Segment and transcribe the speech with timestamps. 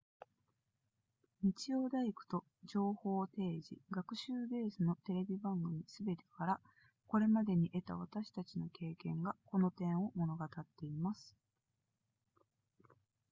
[1.43, 6.59] 日曜大工と情報提示学習ベースのテレビ番組すべてから
[7.05, 11.35] これまでに得た私たちの経験がこの点を物語っています